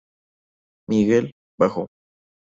[0.89, 1.85] Miguel: bajo.